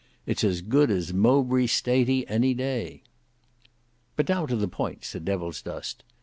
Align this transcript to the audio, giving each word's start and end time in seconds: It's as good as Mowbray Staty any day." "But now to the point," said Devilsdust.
It's 0.25 0.43
as 0.43 0.61
good 0.63 0.89
as 0.89 1.13
Mowbray 1.13 1.67
Staty 1.67 2.25
any 2.27 2.55
day." 2.55 3.03
"But 4.15 4.29
now 4.29 4.47
to 4.47 4.55
the 4.55 4.67
point," 4.67 5.05
said 5.05 5.25
Devilsdust. 5.25 6.03